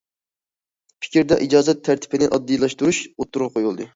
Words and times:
«پىكىر» 1.05 1.27
دە 1.33 1.37
ئىجازەت 1.43 1.83
تەرتىپىنى 1.89 2.31
ئاددىيلاشتۇرۇش 2.31 3.05
ئوتتۇرىغا 3.13 3.55
قويۇلدى. 3.59 3.87